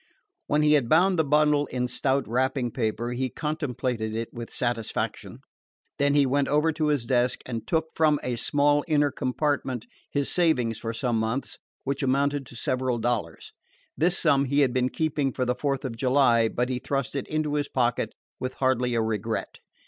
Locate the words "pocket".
17.69-18.15